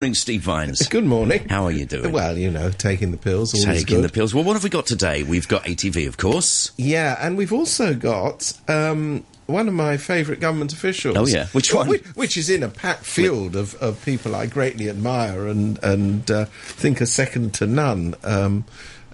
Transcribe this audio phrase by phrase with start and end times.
[0.00, 0.86] Morning, Steve Vines.
[0.86, 1.48] Good morning.
[1.48, 2.12] How are you doing?
[2.12, 3.50] Well, you know, taking the pills.
[3.50, 4.04] Taking good.
[4.04, 4.32] the pills.
[4.32, 5.24] Well, what have we got today?
[5.24, 6.70] We've got ATV, of course.
[6.76, 11.16] Yeah, and we've also got um, one of my favourite government officials.
[11.16, 11.48] Oh, yeah.
[11.48, 11.88] Which one?
[11.88, 16.30] Which, which is in a packed field of, of people I greatly admire and and
[16.30, 18.14] uh, think are second to none.
[18.22, 18.66] Um,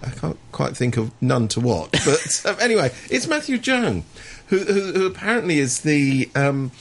[0.03, 4.03] I can't quite think of none to what, but um, anyway, it's Matthew Cheung,
[4.49, 6.29] who, who, who apparently is the.
[6.35, 6.71] Um,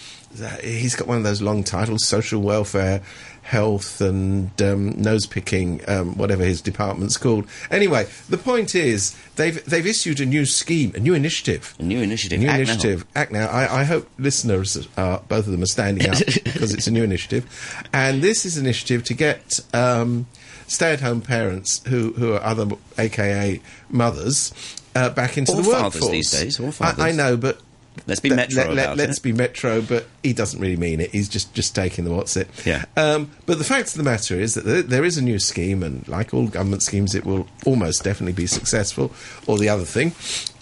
[0.62, 3.02] he's got one of those long titles: social welfare,
[3.45, 7.46] health, and um, nose picking, um, whatever his department's called.
[7.71, 11.75] Anyway, the point is they've they've issued a new scheme, a new initiative.
[11.79, 12.40] A new initiative.
[12.40, 12.72] New Act Now.
[12.72, 13.07] initiative.
[13.14, 13.46] Act now.
[13.49, 17.04] I, I hope listeners, are, both of them, are standing up because it's a new
[17.04, 17.44] initiative,
[17.93, 20.26] and this is an initiative to get um,
[20.66, 22.66] stay-at-home parents who who are other,
[22.99, 24.54] aka mothers,
[24.94, 27.61] uh, back into Or the fathers workforce these days, I, I know, but
[28.07, 31.11] Let's be let- metro let, us be metro, but he doesn't really mean it.
[31.11, 32.48] He's just just taking the what's it.
[32.64, 32.84] Yeah.
[32.97, 35.83] Um, but the fact of the matter is that there, there is a new scheme,
[35.83, 39.12] and like all government schemes, it will almost definitely be successful,
[39.46, 40.12] or the other thing.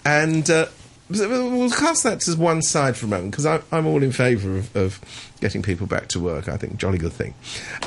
[0.05, 0.67] And uh,
[1.09, 4.75] we'll cast that to one side for a moment because I'm all in favour of,
[4.75, 6.47] of getting people back to work.
[6.47, 7.33] I think jolly good thing.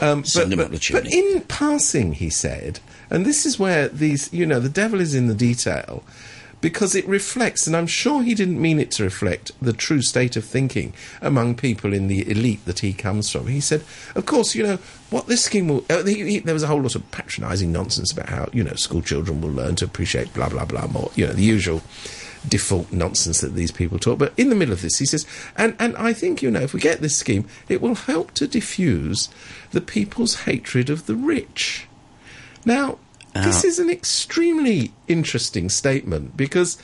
[0.00, 4.32] Um, Send but, them but, but in passing, he said, and this is where these,
[4.32, 6.02] you know, the devil is in the detail
[6.66, 10.34] because it reflects, and I'm sure he didn't mean it to reflect the true state
[10.34, 13.46] of thinking among people in the elite that he comes from.
[13.46, 13.84] He said,
[14.16, 14.78] of course, you know,
[15.08, 15.84] what this scheme will.
[15.88, 18.74] Uh, he, he, there was a whole lot of patronising nonsense about how, you know,
[18.74, 21.82] school children will learn to appreciate blah, blah, blah more, you know, the usual
[22.48, 24.18] default nonsense that these people talk.
[24.18, 25.24] But in the middle of this, he says,
[25.56, 28.48] and, and I think, you know, if we get this scheme, it will help to
[28.48, 29.28] diffuse
[29.70, 31.86] the people's hatred of the rich.
[32.64, 32.98] Now,
[33.44, 33.68] this Ah.
[33.68, 36.76] is an extremely interesting statement because,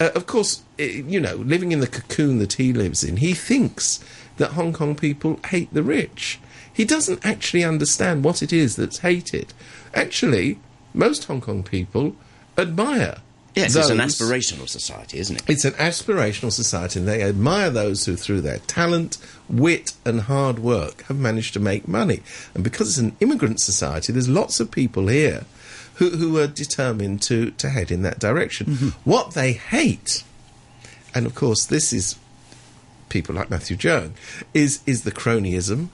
[0.00, 3.34] uh, of course, i you know, living in the cocoon that he lives in, he
[3.34, 4.00] thinks
[4.36, 6.40] that Hong Kong people hate the rich.
[6.72, 9.54] He doesn't actually understand what it is that's hated.
[9.94, 10.58] Actually,
[10.92, 12.16] most Hong Kong people
[12.58, 13.18] admire.
[13.54, 15.44] Yes, it's an aspirational society, isn't it?
[15.46, 19.16] it's an aspirational society, and they admire those who, through their talent,
[19.48, 22.20] wit, and hard work, have managed to make money.
[22.52, 25.44] And because it's an immigrant society, there's lots of people here
[25.94, 28.66] who, who are determined to, to head in that direction.
[29.04, 30.24] What they hate,
[31.14, 32.16] and of course, this is
[33.08, 34.12] people like Matthew Cheung,
[34.52, 35.88] is, is the cronyism,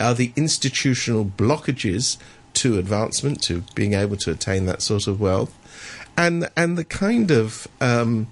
[0.00, 2.16] are the institutional blockages
[2.54, 5.52] to advancement, to being able to attain that sort of wealth,
[6.16, 8.28] and and the kind of um,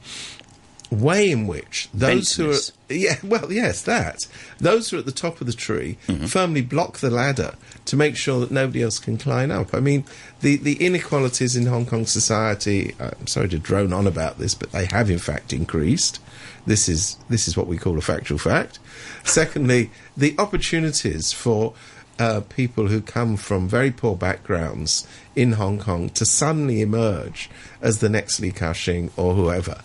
[0.92, 2.56] way in which those who are
[2.88, 4.26] yeah well yes that
[4.58, 5.94] those who are at the top of the tree
[6.26, 7.54] firmly block the ladder
[7.84, 9.74] to make sure that nobody else can climb up.
[9.74, 10.04] I mean
[10.40, 12.94] the the inequalities in Hong Kong society.
[13.00, 16.20] I'm sorry to drone on about this, but they have in fact increased.
[16.66, 18.78] This is this is what we call a factual fact.
[19.24, 21.74] Secondly, the opportunities for
[22.18, 27.98] uh, people who come from very poor backgrounds in Hong Kong to suddenly emerge as
[27.98, 29.80] the next Li Ka-shing or whoever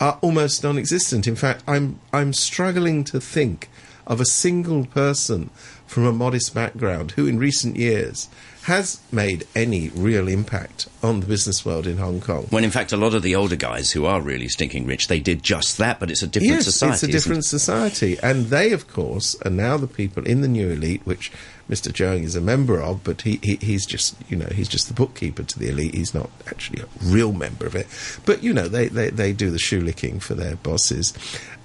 [0.00, 1.26] are almost non-existent.
[1.26, 3.68] In fact, I'm I'm struggling to think
[4.06, 5.50] of a single person
[5.86, 8.28] from a modest background who, in recent years,
[8.62, 12.46] has made any real impact on the business world in Hong Kong.
[12.50, 15.20] When in fact, a lot of the older guys who are really stinking rich, they
[15.20, 16.94] did just that, but it's a different yes, society.
[16.94, 20.70] it's a different society, and they, of course, are now the people in the new
[20.70, 21.32] elite, which
[21.70, 21.92] Mr.
[21.92, 23.04] Cheung is a member of.
[23.04, 25.94] But he, he he's just you know he's just the bookkeeper to the elite.
[25.94, 27.86] He's not actually a real member of it.
[28.26, 31.14] But you know they they, they do the shoe licking for their bosses.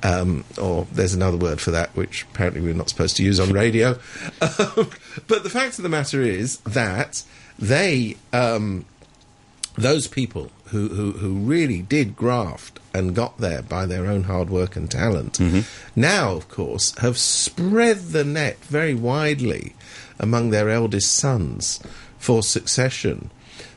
[0.04, 3.52] Um, or there's another word for that, which apparently we're not supposed to use on
[3.52, 3.98] radio.
[4.42, 4.90] Um,
[5.28, 7.24] but the fact of the matter is that
[7.58, 8.86] they um,
[9.78, 14.50] those people who, who, who really did graft and got there by their own hard
[14.50, 15.60] work and talent mm-hmm.
[16.00, 19.76] now, of course, have spread the net very widely
[20.20, 21.80] among their eldest sons
[22.18, 23.30] for succession.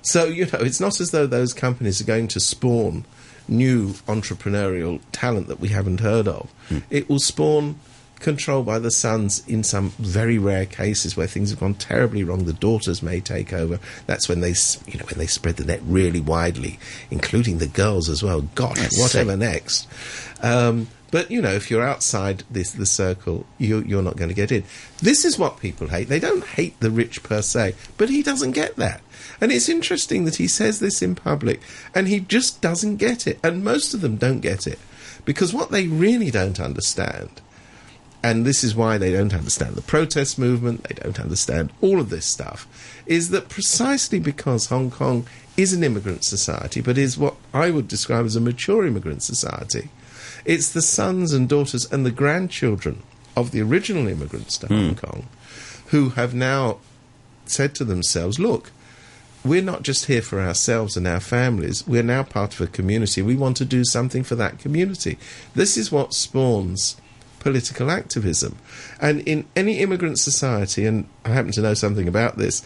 [0.03, 3.05] So, you know, it's not as though those companies are going to spawn
[3.49, 6.51] new entrepreneurial talent that we haven't heard of.
[6.69, 6.79] Hmm.
[6.91, 7.79] It will spawn
[8.21, 12.45] control by the sons in some very rare cases where things have gone terribly wrong
[12.45, 13.79] the daughters may take over.
[14.07, 14.55] That's when they
[14.87, 16.79] you know when they spread the net really widely
[17.11, 18.43] including the girls as well.
[18.43, 19.89] Gosh whatever next.
[20.43, 24.35] Um, but you know if you're outside this the circle you, you're not going to
[24.35, 24.65] get in.
[25.01, 26.09] This is what people hate.
[26.09, 29.01] They don't hate the rich per se but he doesn't get that.
[29.41, 31.61] And it's interesting that he says this in public
[31.95, 33.39] and he just doesn't get it.
[33.43, 34.79] And most of them don't get it
[35.25, 37.41] because what they really don't understand
[38.23, 42.11] and this is why they don't understand the protest movement, they don't understand all of
[42.11, 42.67] this stuff,
[43.07, 45.27] is that precisely because Hong Kong
[45.57, 49.91] is an immigrant society, but is what I would describe as a mature immigrant society,
[50.45, 53.03] it's the sons and daughters and the grandchildren
[53.37, 54.95] of the original immigrants to Hong hmm.
[54.95, 55.29] Kong
[55.89, 56.79] who have now
[57.47, 58.71] said to themselves, look,
[59.45, 61.87] we're not just here for ourselves and our families.
[61.87, 63.23] We're now part of a community.
[63.23, 65.19] We want to do something for that community.
[65.55, 66.97] This is what spawns
[67.41, 68.57] political activism.
[69.01, 72.63] And in any immigrant society, and I happen to know something about this,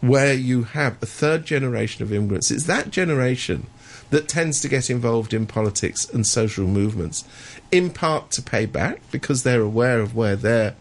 [0.00, 3.66] where you have a third generation of immigrants, it's that generation
[4.10, 7.24] that tends to get involved in politics and social movements,
[7.70, 10.74] in part to pay back because they're aware of where their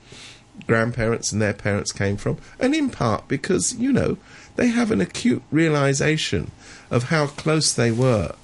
[0.67, 4.17] grandparents and their parents came from, and in part because, you know,
[4.55, 6.51] they have an acute realization
[6.91, 8.35] of how close they were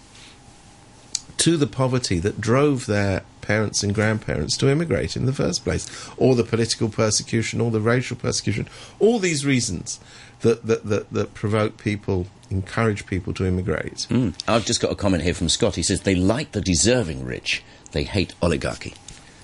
[1.38, 6.10] to the poverty that drove their parents and grandparents to immigrate in the first place,
[6.18, 8.68] or the political persecution, or the racial persecution,
[9.00, 10.00] all these reasons
[10.42, 14.08] that that, that, that provoke people, encourage people to immigrate.
[14.10, 14.34] Mm.
[14.48, 15.76] I've just got a comment here from Scott.
[15.76, 18.94] He says they like the deserving rich, they hate oligarchy.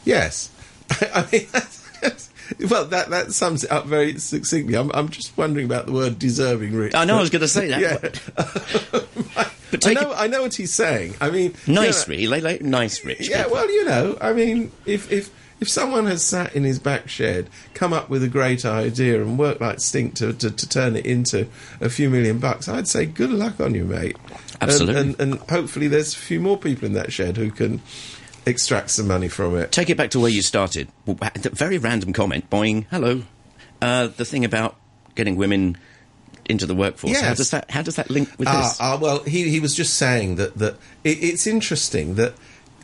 [0.03, 0.49] Yes,
[1.13, 1.47] I mean.
[2.69, 4.75] well, that that sums it up very succinctly.
[4.75, 6.95] I'm, I'm just wondering about the word deserving rich.
[6.95, 8.19] I know I was going to say that.
[8.93, 9.01] yeah.
[9.83, 11.15] but I know, it, I know what he's saying.
[11.21, 13.29] I mean, nice, you know, really, like nice rich.
[13.29, 13.53] Yeah, people.
[13.53, 15.31] well, you know, I mean, if if
[15.61, 19.37] if someone has sat in his back shed, come up with a great idea, and
[19.37, 21.47] worked like stink to, to, to turn it into
[21.79, 24.17] a few million bucks, I'd say good luck on you, mate.
[24.59, 24.99] Absolutely.
[24.99, 27.81] And, and, and hopefully, there's a few more people in that shed who can
[28.45, 29.71] extract some money from it.
[29.71, 30.89] Take it back to where you started.
[31.05, 32.49] Very random comment.
[32.49, 32.85] Boing.
[32.89, 33.21] Hello.
[33.81, 34.75] Uh, the thing about
[35.15, 35.77] getting women
[36.51, 37.13] into the workforce.
[37.13, 37.21] Yes.
[37.21, 38.79] How does that how does that link with uh, this?
[38.79, 42.33] Uh, well, he he was just saying that that it, it's interesting that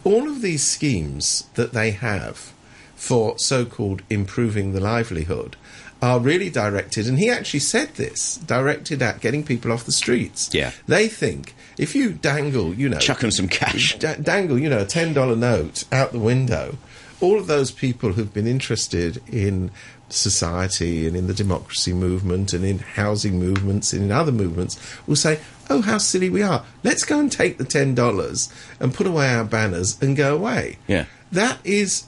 [0.04, 2.54] all of these schemes that they have
[2.96, 5.56] for so-called improving the livelihood
[6.02, 10.50] are really directed, and he actually said this, directed at getting people off the streets.
[10.54, 10.72] Yeah.
[10.88, 14.80] They think if you dangle, you know, chuck them some cash, da- dangle, you know,
[14.80, 16.78] a ten dollar note out the window,
[17.20, 19.72] all of those people who've been interested in
[20.10, 25.16] society and in the democracy movement and in housing movements and in other movements will
[25.16, 25.40] say,
[25.70, 26.64] "Oh, how silly we are!
[26.84, 28.50] Let's go and take the ten dollars
[28.80, 32.06] and put away our banners and go away." Yeah, that is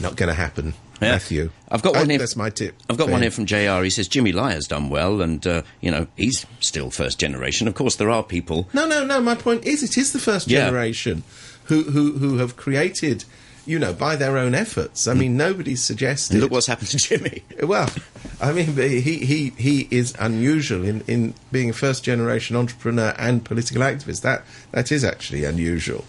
[0.00, 0.74] not going to happen.
[1.02, 1.10] Yeah.
[1.12, 1.50] Matthew.
[1.70, 2.18] I've got one here.
[2.18, 2.76] That's my tip.
[2.88, 3.82] I've got one here from JR.
[3.82, 7.68] He says Jimmy Lai's done well, and uh, you know he's still first generation.
[7.68, 8.68] Of course, there are people.
[8.72, 9.20] No, no, no.
[9.20, 10.64] My point is, it is the first Yeah.
[10.66, 11.24] generation
[11.64, 13.24] who, who who have created,
[13.66, 15.08] you know, by their own efforts.
[15.08, 16.34] I mean, nobody's suggested.
[16.34, 17.42] And look what's happened to Jimmy.
[17.62, 17.88] Well,
[18.40, 23.44] I mean, he, he, he is unusual in, in being a first generation entrepreneur and
[23.44, 24.20] political activist.
[24.22, 26.04] That that is actually unusual.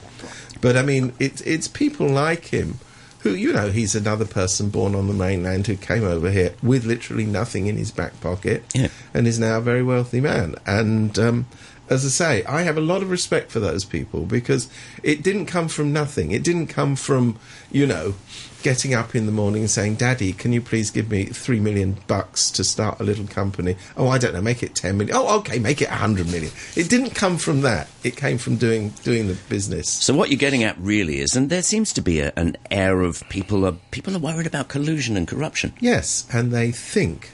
[0.62, 2.80] But I mean, it's it's people like him
[3.20, 6.86] who, you know, he's another person born on the mainland who came over here with
[6.86, 8.90] literally nothing in his back pocket Yeah.
[9.16, 10.56] and is now a very wealthy man.
[10.68, 11.48] And um,
[11.90, 14.70] as I say, I have a lot of respect for those people because
[15.04, 16.32] it didn't come from nothing.
[16.32, 17.38] It didn't come from,
[17.72, 18.16] you know,
[18.64, 21.98] getting up in the morning and saying, "Daddy, can you please give me three million
[22.08, 25.16] bucks to start a little company?" Oh, I don't know, make it ten million.
[25.16, 26.52] Oh, okay, make it a hundred million.
[26.76, 27.88] It didn't come from that.
[28.04, 29.90] It came from doing doing the business.
[29.90, 33.02] So what you're getting at really is, and there seems to be a, an air
[33.02, 35.74] of people are people are worried about collusion and corruption.
[35.80, 37.30] Yes, and they think,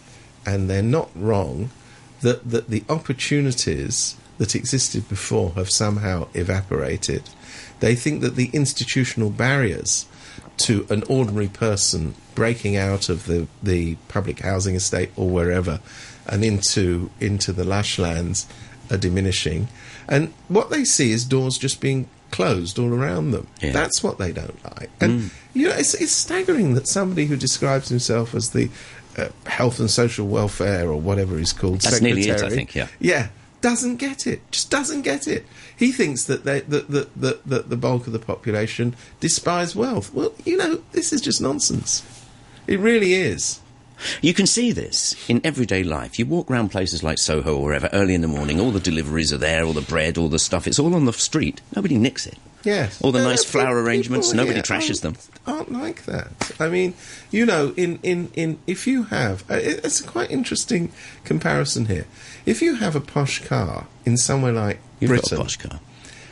[0.45, 1.69] and they're not wrong,
[2.21, 7.21] that, that the opportunities that existed before have somehow evaporated.
[7.79, 10.07] They think that the institutional barriers
[10.57, 15.79] to an ordinary person breaking out of the, the public housing estate or wherever
[16.25, 18.47] and into into the lush lands
[18.89, 19.67] are diminishing.
[20.07, 23.45] And what they see is doors just being closed all around them.
[23.61, 23.73] Yeah.
[23.73, 24.89] That's what they don't like.
[24.99, 28.71] And you know, it's, it's staggering that somebody who describes himself as the
[29.17, 32.75] uh, health and social welfare or whatever he's called, That's nearly it, I secretary, think,
[32.75, 32.87] yeah.
[32.99, 33.27] yeah,
[33.61, 34.41] doesn't get it.
[34.51, 35.45] Just doesn't get it.
[35.77, 40.13] He thinks that they, that, that, that, that the bulk of the population despise wealth.
[40.13, 42.03] Well, you know, this is just nonsense.
[42.67, 43.59] It really is.
[44.21, 46.17] You can see this in everyday life.
[46.17, 49.31] You walk around places like Soho or wherever early in the morning, all the deliveries
[49.31, 50.67] are there, all the bread, all the stuff.
[50.67, 51.61] It's all on the street.
[51.75, 52.37] Nobody nicks it.
[52.63, 53.01] Yes.
[53.01, 55.15] All the No, nice flower arrangements, nobody trashes them.
[55.47, 56.27] aren't- Aren't like that.
[56.59, 56.93] I mean,
[57.31, 60.91] you know, in, in, in if you have, uh, it's a quite interesting
[61.23, 62.05] comparison here.
[62.45, 65.79] If you have a posh car in somewhere like You've Britain, got a posh car.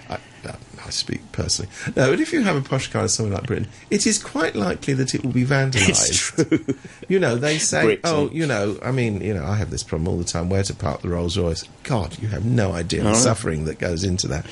[0.10, 0.14] I,
[0.48, 0.54] uh,
[0.86, 1.72] I speak personally.
[1.96, 4.56] No, but if you have a posh car in somewhere like Britain, it is quite
[4.56, 5.90] likely that it will be vandalised.
[5.90, 6.76] It's true.
[7.08, 9.82] You know, they say, Bricks oh, you know, I mean, you know, I have this
[9.84, 11.64] problem all the time where to park the Rolls Royce.
[11.84, 14.46] God, you have no idea the suffering that goes into that.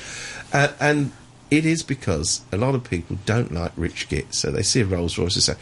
[0.52, 1.12] Uh, and
[1.50, 4.84] it is because a lot of people don't like rich git, so they see a
[4.84, 5.54] Rolls Royce and say,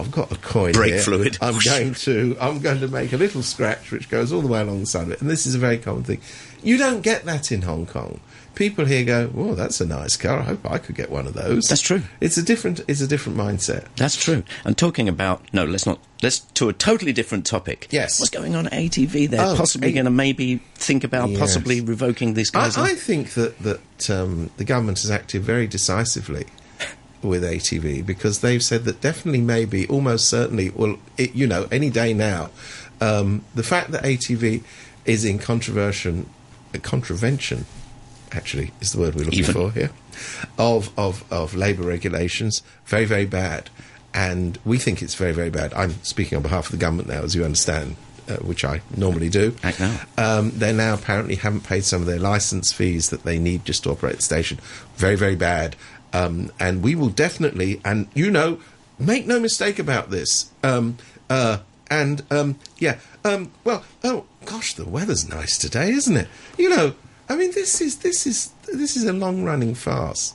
[0.00, 1.02] I've got a coin Brake here.
[1.02, 1.38] fluid.
[1.40, 4.60] I'm going to I'm going to make a little scratch which goes all the way
[4.60, 5.20] along the side of it.
[5.20, 6.20] And this is a very common thing.
[6.62, 8.20] You don't get that in Hong Kong.
[8.56, 10.40] People here go, "Oh, that's a nice car.
[10.40, 12.02] I hope I could get one of those." That's true.
[12.20, 13.86] It's a different it's a different mindset.
[13.96, 14.42] That's true.
[14.64, 17.88] And talking about no, let's not Let's to a totally different topic.
[17.90, 18.20] Yes.
[18.20, 19.30] What's going on at ATV?
[19.30, 21.38] They're Oh, possibly going to maybe think about Yes.
[21.38, 22.76] possibly revoking these guys.
[22.76, 26.44] I, I think that that um, the government has acted very decisively
[27.22, 31.90] with ATV because they've said that definitely, maybe, almost certainly, well, it, you know, any
[31.90, 32.50] day now,
[33.00, 34.62] um, the fact that ATV
[35.04, 36.28] is in controversion,
[36.74, 37.64] uh, contravention,
[38.32, 39.54] actually, is the word we're looking Even.
[39.54, 39.90] for here,
[40.58, 43.70] of of of labour regulations, very very bad,
[44.14, 45.72] and we think it's very very bad.
[45.74, 47.96] I'm speaking on behalf of the government now, as you understand.
[48.28, 49.56] Uh, which I normally do.
[49.64, 50.00] Act now.
[50.16, 53.82] Um, they now apparently haven't paid some of their license fees that they need just
[53.84, 54.60] to operate the station.
[54.94, 55.74] Very, very bad.
[56.12, 58.60] Um, and we will definitely, and you know,
[58.98, 60.50] make no mistake about this.
[60.62, 60.98] Um,
[61.28, 61.58] uh,
[61.90, 66.28] and um, yeah, um, well, oh gosh, the weather's nice today, isn't it?
[66.56, 66.94] You know,
[67.28, 70.34] I mean, this is this is this is a long running farce.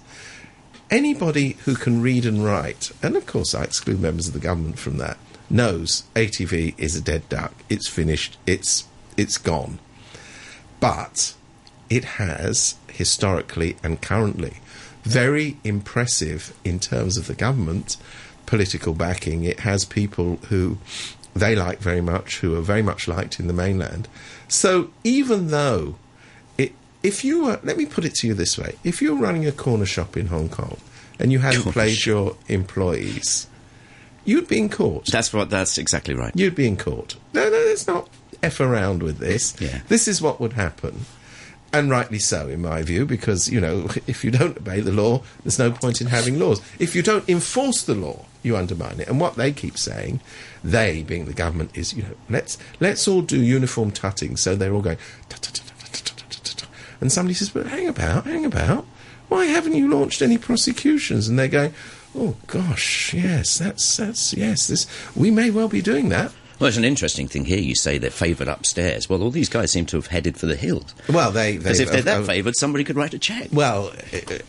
[0.89, 4.77] Anybody who can read and write, and of course I exclude members of the government
[4.77, 5.17] from that,
[5.49, 7.53] knows ATV is a dead duck.
[7.69, 8.37] It's finished.
[8.45, 8.85] It's
[9.17, 9.79] it's gone.
[10.79, 11.33] But
[11.89, 14.55] it has historically and currently
[15.05, 17.97] very impressive in terms of the government
[18.45, 19.43] political backing.
[19.43, 20.77] It has people who
[21.35, 24.07] they like very much, who are very much liked in the mainland.
[24.47, 25.95] So even though
[26.57, 29.45] it, if you were, let me put it to you this way: if you're running
[29.45, 30.77] a corner shop in Hong Kong
[31.19, 33.47] and you hadn't Corner played your employees,
[34.23, 35.05] you'd be in court.
[35.07, 35.49] That's what.
[35.49, 36.31] That's exactly right.
[36.35, 37.15] You'd be in court.
[37.33, 38.09] No, no, let's not
[38.41, 39.55] f around with this.
[39.59, 39.81] Yeah.
[39.87, 41.05] This is what would happen
[41.79, 45.21] and rightly so, in my view, because, you know, if you don't obey the law,
[45.43, 46.61] there's no point in having laws.
[46.79, 49.07] If you don't enforce the law, you undermine it.
[49.07, 50.19] And what they keep saying,
[50.63, 54.37] they being the government, is, you know, let's, let's all do uniform tutting.
[54.37, 54.97] So they're all going,
[57.01, 58.85] and somebody says, but hang about, hang about.
[59.27, 61.27] Why haven't you launched any prosecutions?
[61.27, 61.73] And they're going,
[62.15, 66.31] oh gosh, yes, that's, that's, yes, this, we may well be doing that.
[66.59, 67.59] Well, it's an interesting thing here.
[67.59, 69.09] You say they're favoured upstairs.
[69.09, 70.95] Well, all these guys seem to have headed for the hills.
[71.09, 73.49] Well, they Because if they're that uh, favoured, somebody could write a cheque.
[73.51, 73.91] Well,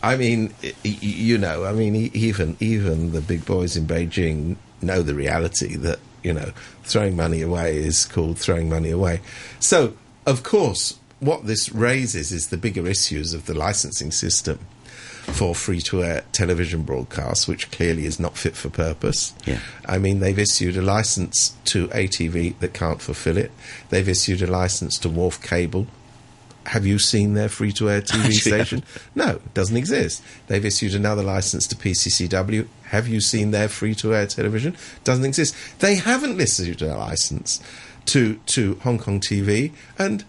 [0.01, 5.15] I mean, you know, I mean, even even the big boys in Beijing know the
[5.15, 6.51] reality that you know
[6.83, 9.21] throwing money away is called throwing money away.
[9.59, 9.93] So,
[10.25, 14.59] of course, what this raises is the bigger issues of the licensing system
[15.27, 19.33] for free to air television broadcasts, which clearly is not fit for purpose.
[19.45, 19.59] Yeah.
[19.85, 23.51] I mean, they've issued a license to ATV that can't fulfill it.
[23.89, 25.87] They've issued a license to Wharf Cable.
[26.67, 28.83] Have you seen their free to air TV station?
[29.15, 30.23] No, it doesn't exist.
[30.47, 32.67] They've issued another license to PCCW.
[32.85, 34.75] Have you seen their free to air television?
[35.03, 35.55] Doesn't exist.
[35.79, 37.61] They haven't issued a license
[38.07, 40.23] to, to Hong Kong TV, and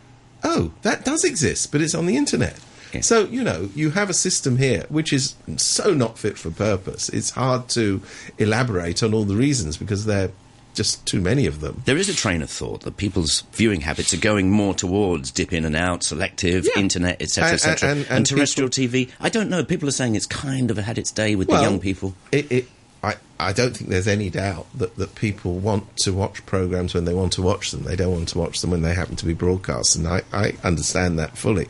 [0.45, 2.59] oh, that does exist, but it's on the internet.
[2.93, 3.01] Yeah.
[3.03, 7.09] So, you know, you have a system here which is so not fit for purpose.
[7.09, 8.03] It's hard to
[8.39, 10.33] elaborate on all the reasons because there are
[10.75, 11.83] just too many of them.
[11.87, 15.53] There is a train of thought that people's viewing habits are going more towards dip
[15.53, 16.81] in and out, selective, Yeah.
[16.81, 17.91] internet, etc., etc.
[17.91, 19.09] and- And, and terrestrial TV.
[19.21, 19.65] I don't know.
[19.65, 22.15] People are saying it's kind of had its day with the young people.
[22.31, 22.69] It, it,
[23.03, 27.05] I, I don't think there's any doubt that, that people want to watch programs when
[27.05, 27.85] they want to watch them.
[27.85, 30.55] They don't want to watch them when they happen to be broadcast, and I, I
[30.65, 31.69] understand that fully.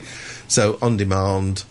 [0.48, 1.64] So, on demand,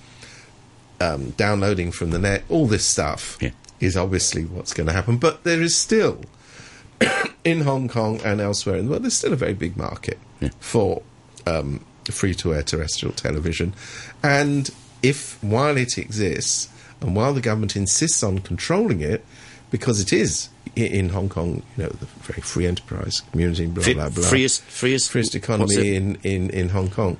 [1.01, 3.51] um, downloading from the net, all this stuff Yeah.
[3.79, 5.17] is obviously what's going to happen.
[5.17, 6.21] But there is still,
[7.43, 10.49] in Hong Kong and elsewhere in the world, there's still a very big market Yeah.
[10.59, 11.01] for
[11.45, 13.73] um, free to air terrestrial television.
[14.23, 14.69] And
[15.03, 16.69] if, while it exists,
[17.01, 19.23] and while the government insists on controlling it,
[19.69, 23.93] because it is in Hong Kong, you know, the very free enterprise community, blah, Fi-
[23.93, 24.27] blah, blah.
[24.27, 27.17] freest, freest, freest economy in, in, in Hong Kong.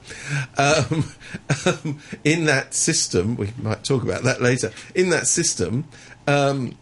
[0.58, 1.12] Um,
[1.66, 4.72] um, in that system, we might talk about that later.
[4.94, 5.86] In that system,
[6.28, 6.78] um,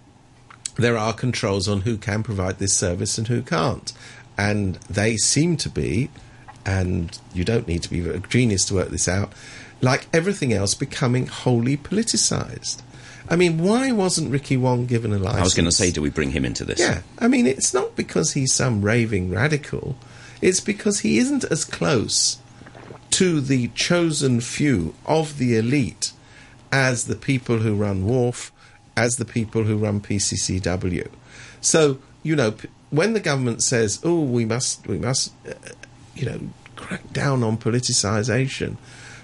[0.76, 3.94] there are controls on who can provide this service and who can't.
[4.38, 6.10] And they seem to be,
[6.66, 9.32] and you don't need to be a genius to work this out,
[9.82, 12.82] like everything else, becoming wholly politicised.
[13.29, 15.39] I mean, why wasn't Ricky Wong given a license?
[15.39, 16.79] I was going to say, do we bring him into this?
[16.79, 19.98] Yeah, I mean, it's not because he's some raving radical.
[20.41, 22.38] It's because he isn't as close
[23.12, 26.12] to the chosen few of the elite
[26.72, 28.51] as the people who run Wharf,
[28.98, 31.08] as the people who run PCCW.
[31.62, 32.55] So, you know,
[32.89, 35.53] when the government says, "Oh, we must, we must," uh,
[36.15, 36.39] you know,
[36.75, 38.75] crack down on politicisation,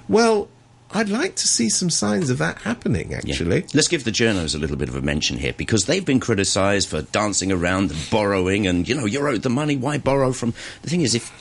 [0.07, 0.47] well,
[0.93, 3.11] I'd like to see some signs of that happening.
[3.11, 3.17] Yeah.
[3.17, 6.19] Actually, Let's give the journos a little bit of a mention here because they've been
[6.19, 10.33] criticised for dancing around and borrowing and, you know, you're owed the money, why borrow
[10.33, 10.53] from.
[10.81, 11.31] The thing is, if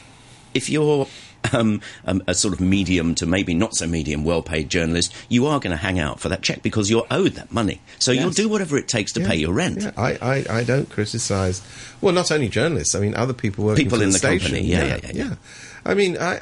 [0.55, 1.07] if you're
[1.53, 5.61] um, um, a sort of medium to maybe not so medium, well-paid journalist, you are
[5.61, 7.81] going to hang out for that check because you're owed that money.
[7.99, 9.83] So you'll do whatever it takes to Yeah, pay your rent.
[9.83, 11.63] Yeah, I, I, I don't criticise.
[12.01, 12.95] Well, not only journalists.
[12.95, 15.35] I mean, other people working People in the, the company, yeah, yeah, yeah, yeah.
[15.85, 16.37] I mean, I,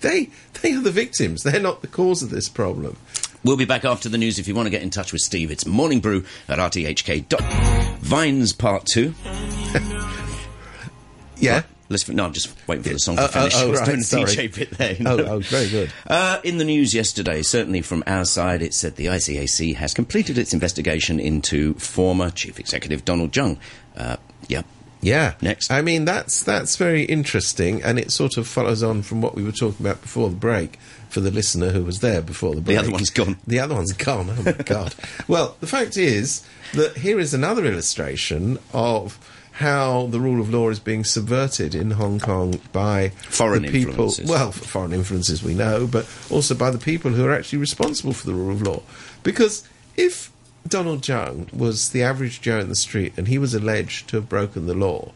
[0.00, 0.30] they
[0.62, 1.42] they are the victims.
[1.44, 2.96] They're not the cause of this problem.
[3.44, 4.38] We'll be back after the news.
[4.38, 7.24] If you want to get in touch with Steve, it's Morning Brew at rthk.
[8.00, 9.14] Vines Part Two.
[11.40, 11.62] Yeah.
[11.90, 12.08] Let's.
[12.08, 13.54] No, I'm just waiting for the song Oh, to finish.
[13.56, 14.24] oh, oh, I was right, doing sorry.
[14.24, 14.92] DJ bit there.
[14.94, 15.24] you Oh, know.
[15.26, 15.92] oh, very good.
[16.06, 20.38] Uh, in the news yesterday, certainly from our side, it said the ICAC has completed
[20.38, 23.58] its investigation into former Chief Executive Donald Tsang.
[23.96, 24.16] Uh,
[24.48, 24.62] yeah.
[25.02, 25.34] Yeah.
[25.42, 25.70] Next.
[25.70, 29.42] I mean, that's that's very interesting, and it sort of follows on from what we
[29.42, 30.78] were talking about before the break.
[31.10, 33.36] For the listener who was there before the break, other one's gone.
[33.46, 34.30] The other one's gone.
[34.30, 34.94] Oh my god!
[35.28, 39.18] well, the fact is that here is another illustration of
[39.60, 43.90] how the rule of law is being subverted in Hong Kong by Foreign the people.
[43.90, 44.30] influences.
[44.30, 48.26] Well, foreign influences we know, but also by the people who are actually responsible for
[48.26, 48.82] the rule of law.
[49.22, 50.32] Because if
[50.66, 54.30] Donald Tsang was the average Joe in the street and he was alleged to have
[54.30, 55.12] broken the law,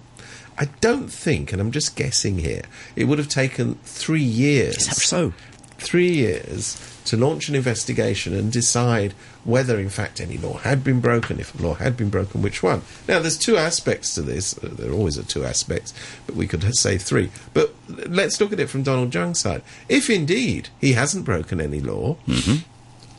[0.59, 2.63] I don't think, and I'm just guessing here,
[2.97, 5.03] it would have taken three years.
[5.05, 5.33] So?
[5.79, 9.13] Three years to launch an investigation and decide
[9.45, 11.39] whether, in fact, any law had been broken.
[11.39, 12.81] If a law had been broken, which one?
[13.07, 14.57] Now, there's two aspects to this.
[14.57, 15.93] Uh, There always are two aspects,
[16.27, 17.31] but we could say three.
[17.53, 19.63] But let's look at it from Donald Tsang's side.
[19.89, 22.17] If indeed he hasn't broken any law,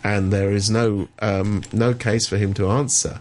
[0.03, 3.19] and there is no um, no case for him to answer,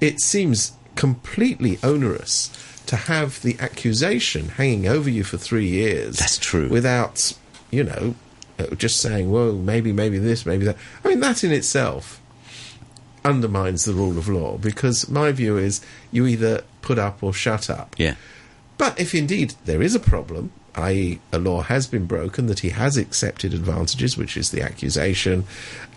[0.00, 2.50] it seems completely onerous
[2.86, 6.18] to have the accusation hanging over you for three years.
[6.18, 6.68] That's true.
[6.68, 7.32] Without,
[7.70, 8.14] you know,
[8.76, 10.76] just saying, well, maybe, maybe this, maybe that.
[11.04, 12.20] I mean, that in itself
[13.24, 15.80] undermines the rule of law because my view is
[16.12, 17.94] you either put up or shut up.
[17.98, 18.16] Yeah.
[18.76, 22.70] But if indeed there is a problem, i.e., a law has been broken, that he
[22.70, 25.44] has accepted advantages, which is the accusation.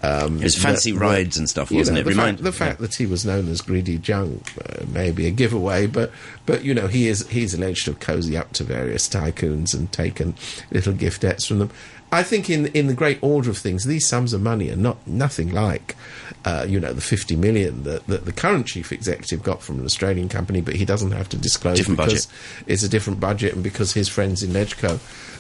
[0.04, 2.04] Um, His fancy that- rides that- and stuff, wasn't know, it?
[2.04, 5.26] The, Remind- fact, the fact that he was known as Greedy Tsang uh, may be
[5.26, 6.12] a giveaway, but
[6.46, 9.92] but you know he is he's alleged to have cozy up to various tycoons and
[9.92, 10.36] taken
[10.72, 11.72] little giftettes from them.
[12.12, 15.06] I think in in the great order of things, these sums of money are not
[15.06, 15.96] nothing like,
[16.46, 19.86] uh, you know, the fifty million that, that the current chief executive got from an
[19.86, 22.64] Australian company, but he doesn't have to disclose Different because budget.
[22.68, 25.00] it's a different budget and because his friends in Legco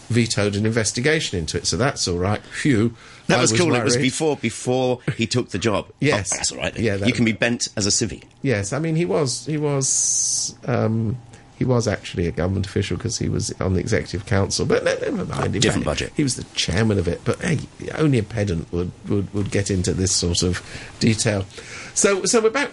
[0.10, 1.67] vetoed an investigation into it.
[1.67, 2.41] So that's all right.
[2.41, 2.95] Phew.
[3.27, 3.75] That I was, cool.
[3.75, 5.88] It was before before he took the job.
[5.99, 6.32] Yes.
[6.32, 6.77] Oh, that's all right.
[6.77, 8.23] Yeah, that- you can be bent as a civvy.
[8.41, 11.17] Yes, I mean he was he was um,
[11.57, 14.65] he was actually a government official because he was on the executive council.
[14.65, 16.13] But never mind, he Different budget.
[16.15, 17.21] He was the chairman of it.
[17.25, 17.59] But hey,
[17.95, 20.61] only a pedant would, would, would get into this sort of
[20.99, 21.45] detail.
[21.93, 22.71] So so we're back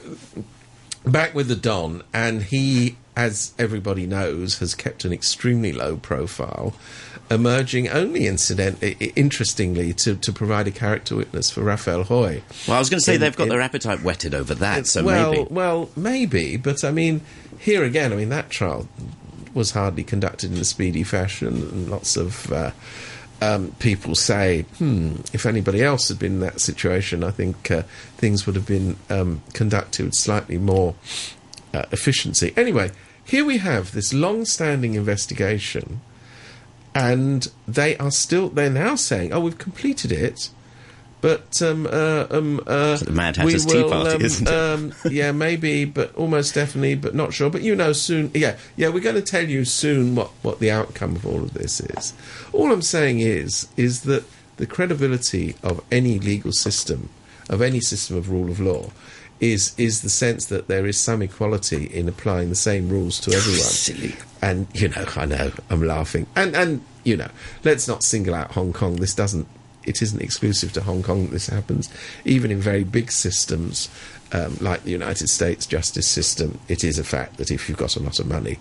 [1.07, 6.75] back with the Don, and he, as everybody knows, has kept an extremely low profile.
[7.31, 8.83] Emerging only incident,
[9.17, 12.43] interestingly, to, to provide a character witness for Rafael Hui.
[12.69, 14.87] Well, I was going to say In- they've got in- their appetite whetted over that,
[14.87, 15.47] so well, maybe.
[15.51, 17.23] well, maybe, but I mean,
[17.59, 18.89] here again, I mean that trial
[19.55, 22.73] was hardly conducted in a speedy fashion, and lots of uh,
[23.41, 27.83] um, people say, "Hmm, if anybody else had been in that situation, I think uh,
[28.19, 30.95] things would have been um, conducted with slightly more
[31.73, 32.91] uh, efficiency." Anyway,
[33.25, 36.01] here we have this long-standing investigation,
[36.95, 40.51] and they are still—they're now saying, "Oh, we've completed it."
[41.25, 44.53] But um, uh, um, uh, the Mad Hatter's Tea will, Party, um, isn't it?
[44.53, 47.49] um, yeah, maybe, but almost definitely, but not sure.
[47.49, 48.31] But you know, soon.
[48.35, 51.55] Yeah, yeah, we're going to tell you soon what, what the outcome of all of
[51.55, 52.13] this is.
[52.53, 54.25] All I'm saying is is that
[54.59, 57.09] the credibility of any legal system,
[57.49, 58.91] of any system of rule of law,
[59.53, 63.33] is is the sense that there is some equality in applying the same rules to
[63.33, 63.59] everyone.
[63.59, 64.15] Silly.
[64.41, 67.29] And you know, I know I'm laughing, and and you know,
[67.63, 68.97] let's not single out Hong Kong.
[68.97, 69.47] This doesn't.
[69.85, 71.91] It isn't exclusive to Hong Kong that this happens.
[72.25, 73.91] Even in very big systems
[74.33, 77.97] um, like the United States justice system, it is a fact that if you've got
[77.97, 78.59] a lot of money,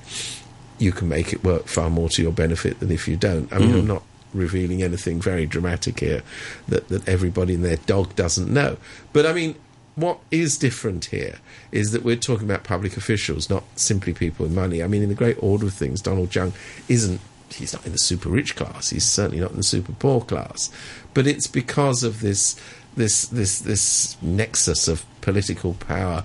[0.79, 3.51] you can make it work far more to your benefit than if you don't.
[3.53, 6.23] I mean, I'm not revealing anything very dramatic here
[6.67, 8.75] that, that everybody and their dog doesn't know.
[9.13, 9.55] But I mean,
[9.95, 11.37] what is different here
[11.71, 14.81] is that we're talking about public officials, not simply people with money.
[14.81, 16.53] I mean, in the great order of things, Donald Tsang
[16.89, 17.21] isn't.
[17.49, 18.89] He's not in the super rich class.
[18.89, 20.71] He's certainly not in the super poor class.
[21.13, 22.55] But it's because of this
[22.95, 26.23] this this this nexus of political power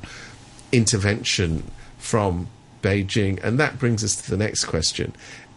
[0.73, 2.49] intervention from
[2.83, 5.15] Beijing, and that brings us to the next question: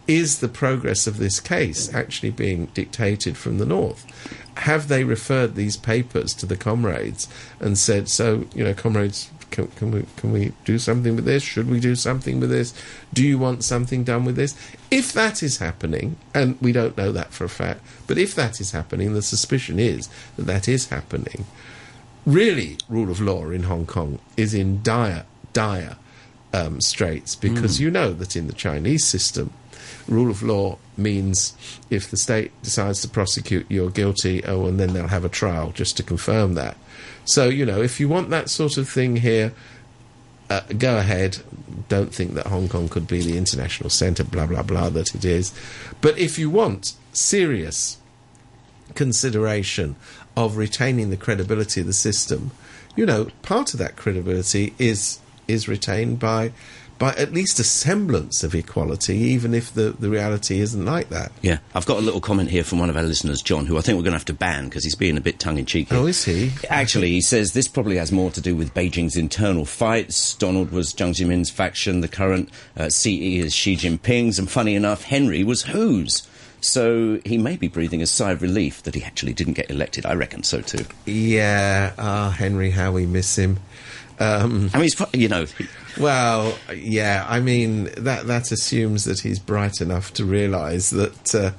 [0.08, 4.04] Is the progress of this case actually being dictated from the north?
[4.58, 7.28] Have they referred these papers to the comrades
[7.60, 11.42] and said, "So, you know, comrades, can, can we can we do something with this?
[11.42, 12.74] Should we do something with this?
[13.12, 14.56] Do you want something done with this?
[14.90, 18.60] If that is happening, and we don't know that for a fact, but if that
[18.60, 21.46] is happening, the suspicion is that that is happening.
[22.26, 25.96] Really, rule of law in Hong Kong is in dire, dire
[26.52, 29.52] um, straits because you know that in the Chinese system,
[30.08, 31.56] rule of law means
[31.90, 35.72] if the state decides to prosecute, you're guilty, oh, and then they'll have a trial
[35.72, 36.76] just to confirm that.
[37.24, 39.52] So, you know, if you want that sort of thing here,
[40.50, 41.38] uh, go ahead.
[41.88, 45.24] Don't think that Hong Kong could be the international centre, blah, blah, blah, that it
[45.24, 45.52] is.
[46.00, 47.98] But if you want serious
[48.94, 49.96] consideration
[50.36, 52.50] of retaining the credibility of the system,
[52.96, 56.52] you know, part of that credibility is is retained by
[57.02, 61.32] by at least a semblance of equality, even if the, the reality isn't like that.
[61.42, 63.80] Yeah, I've got a little comment here from one of our listeners, John, who I
[63.80, 65.88] think we're going to have to ban because he's being a bit tongue in cheek.
[65.90, 66.52] Oh, is he?
[66.68, 70.36] Actually, he says this probably has more to do with Beijing's internal fights.
[70.36, 75.02] Donald was Jiang Zemin's faction, the current uh, CE is Xi Jinping's, and funny enough,
[75.02, 76.28] Henry was whose.
[76.60, 80.06] So he may be breathing a sigh of relief that he actually didn't get elected.
[80.06, 80.84] I reckon so too.
[81.04, 83.58] Yeah, ah, Henry, how we miss him.
[84.22, 85.46] Um, I mean, he's, you know,
[85.98, 91.50] Well, yeah, I mean that that assumes that he's bright enough to realise that uh,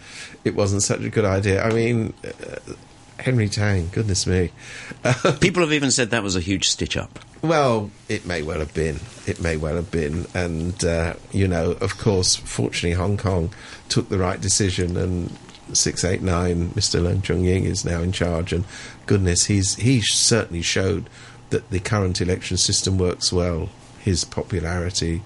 [0.43, 1.63] it wasn't such a good idea.
[1.63, 2.73] I mean, uh,
[3.19, 4.52] Henry Tang, goodness me.
[5.39, 7.19] people have even said that was a huge stitch up.
[7.41, 8.99] Well, it may well have been.
[9.28, 13.54] It may well have been, and uh, you know, of course, fortunately, Hong Kong
[13.89, 15.36] took the right decision, and
[15.73, 17.02] six eight nine, Mr.
[17.02, 18.65] Leung Chun-ying is now in charge, and
[19.06, 21.10] goodness, he's he certainly showed
[21.53, 23.69] that the current election system works well.
[23.99, 25.21] His popularity,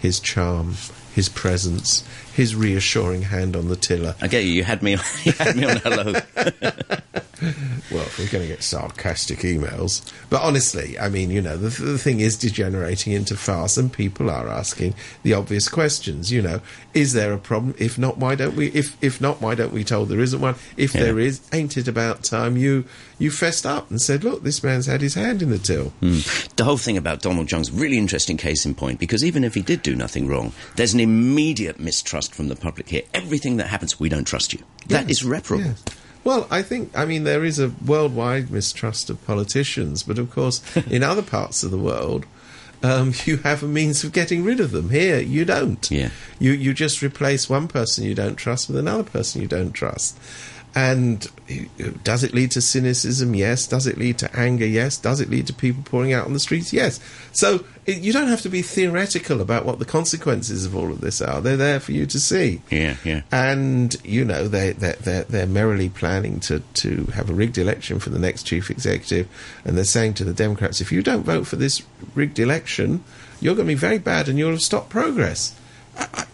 [0.00, 0.74] his charm,
[1.14, 2.02] his presence,
[2.38, 4.14] his reassuring hand on the tiller.
[4.22, 4.52] I get you.
[4.52, 4.94] You had me.
[4.94, 6.14] On, you had me on hello.
[7.90, 10.12] Well, we're going to get sarcastic emails.
[10.28, 14.28] But honestly, I mean, you know, the, the thing is degenerating into farce, and people
[14.28, 16.30] are asking the obvious questions.
[16.32, 16.60] You know,
[16.94, 17.74] is there a problem?
[17.78, 18.66] If not, why don't we?
[18.72, 20.56] If if not, why don't we told there isn't one?
[20.76, 21.04] If Yeah.
[21.04, 22.84] there is, ain't it about time you
[23.20, 25.88] you fessed up and said, look, this man's had his hand in the till.
[26.00, 26.18] Hmm.
[26.56, 29.62] The whole thing about Donald Trum's really interesting case in point because even if he
[29.62, 33.02] did do nothing wrong, there's an immediate mistrust from the public here.
[33.14, 34.60] Everything that happens, we don't trust you.
[34.88, 35.64] That Yes, is reparable.
[35.64, 35.84] yes.
[36.24, 40.60] Well, I think, I mean, there is a worldwide mistrust of politicians, but of course,
[40.90, 42.26] in other parts of the world,
[42.82, 44.90] um, you have a means of getting rid of them.
[44.90, 45.90] Here, you don't.
[45.90, 46.10] Yeah.
[46.38, 50.16] You you just replace one person you don't trust with another person you don't trust.
[50.78, 51.26] And
[52.04, 53.34] does it lead to cynicism?
[53.34, 53.66] Yes.
[53.66, 54.64] Does it lead to anger?
[54.64, 54.96] Yes.
[54.96, 56.72] Does it lead to people pouring out on the streets?
[56.72, 57.00] Yes.
[57.32, 61.00] So it, you don't have to be theoretical about what the consequences of all of
[61.00, 61.40] this are.
[61.40, 63.22] They're there for you to see Yeah, yeah.
[63.32, 67.98] and you know they they're, they're, they're merrily planning to, to have a rigged election
[67.98, 69.26] for the next chief executive,
[69.64, 71.82] and they're saying to the Democrats, if you don't vote for this
[72.14, 73.02] rigged election,
[73.40, 75.58] you're going to be very bad, and you'll have stopped progress.
[75.96, 76.24] I, I,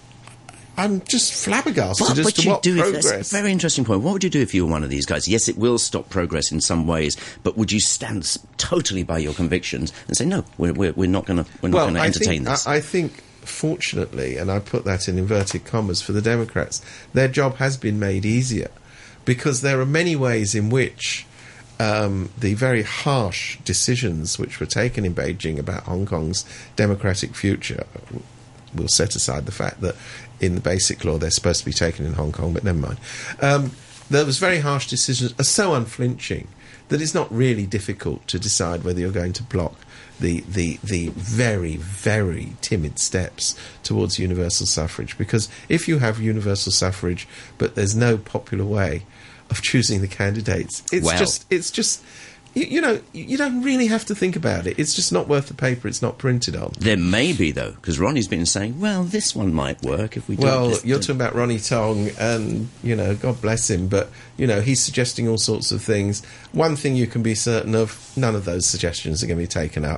[0.77, 3.85] I'm just flabbergasted What as would to you what do if that's a very interesting
[3.85, 4.03] point?
[4.03, 5.29] What would you do if you were one of these guys?
[5.29, 9.35] Yes, it will stop progress in some ways, but would you stand totally by your
[9.35, 10.45] convictions and say no?
[10.59, 12.67] We're, we're, we're not going to we're not well, going to entertain think, this.
[12.67, 17.29] I, I think, fortunately, and I put that in inverted commas for the Democrats, their
[17.29, 18.71] job has been made easier
[19.25, 21.27] because there are many ways in which
[21.79, 26.45] um, the very harsh decisions which were taken in Beijing about Hong Kong's
[26.77, 27.85] democratic future.
[28.75, 29.97] We'll set aside the fact that
[30.41, 32.99] in the basic law they're supposed to be taken in Hong Kong, but never mind.
[33.41, 33.73] Um,
[34.11, 36.49] those very harsh decisions are so unflinching
[36.89, 39.75] that it's not really difficult to decide whether you're going to block
[40.21, 45.17] the, the, the very, very timid steps towards universal suffrage.
[45.17, 47.27] Because if you have universal suffrage,
[47.59, 49.05] but there's no popular way
[49.51, 52.03] of choosing the candidates, it's Well- just, it's just,
[52.55, 54.79] you, you know, you don't really have to think about it.
[54.79, 56.73] It's just not worth the paper it's not printed on.
[56.79, 60.37] there may be though, because Ronnie's been saying, well, this one might work if we.
[60.37, 64.47] don't Well, you're talking about Ronnie Tong, and you know, God bless him, but you
[64.47, 66.25] know, he's suggesting all sorts of things.
[66.53, 69.49] One thing you can be certain of: none of those suggestions are going to be
[69.49, 69.93] taken up.